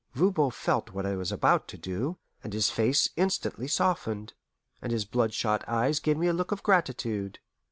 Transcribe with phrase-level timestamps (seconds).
[0.15, 4.33] Voban felt what I was about to do, and his face instantly softened,
[4.81, 7.37] and his blood shot eyes gave me a look of gratitude.